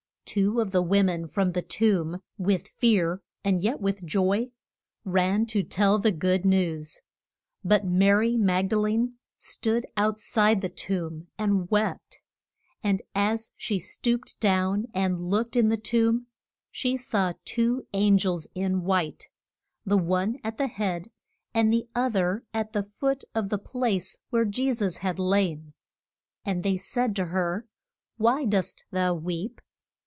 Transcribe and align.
Two 0.25 0.61
of 0.61 0.71
the 0.71 0.81
wo 0.81 1.03
men 1.03 1.27
from 1.27 1.51
the 1.51 1.61
tomb, 1.61 2.21
with 2.37 2.65
fear 2.65 3.21
and 3.43 3.59
yet 3.59 3.81
with 3.81 4.05
joy, 4.05 4.49
ran 5.03 5.45
to 5.47 5.61
tell 5.61 5.99
the 5.99 6.13
good 6.13 6.45
news. 6.45 7.01
But 7.65 7.83
Ma 7.85 8.11
ry 8.11 8.37
Mag 8.37 8.69
da 8.69 8.77
le 8.77 8.91
ne 8.91 9.09
stood 9.37 9.85
out 9.97 10.21
side 10.21 10.61
the 10.61 10.69
tomb 10.69 11.27
and 11.37 11.69
wept. 11.69 12.21
And 12.81 13.01
as 13.13 13.51
she 13.57 13.77
stooped 13.77 14.39
down 14.39 14.85
and 14.93 15.27
looked 15.29 15.57
in 15.57 15.67
the 15.67 15.75
tomb, 15.75 16.27
she 16.71 16.95
saw 16.95 17.33
two 17.43 17.85
an 17.93 18.17
gels 18.17 18.47
in 18.55 18.83
white, 18.83 19.27
the 19.85 19.97
one 19.97 20.39
at 20.45 20.57
the 20.57 20.67
head, 20.67 21.11
the 21.53 21.89
oth 21.93 22.15
er 22.15 22.45
at 22.53 22.71
the 22.71 22.83
foot 22.83 23.25
of 23.35 23.49
the 23.49 23.59
place 23.59 24.17
where 24.29 24.45
Je 24.45 24.73
sus 24.73 24.97
had 24.99 25.19
lain. 25.19 25.73
And 26.45 26.63
they 26.63 26.77
said 26.77 27.17
to 27.17 27.25
her, 27.25 27.67
Why 28.15 28.45
dost 28.45 28.85
thou 28.91 29.13
weep? 29.13 29.59